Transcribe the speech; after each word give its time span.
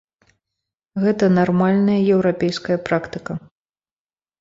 Гэта 1.03 1.29
нармальная 1.37 1.99
еўрапейская 2.17 2.77
практыка. 2.91 3.33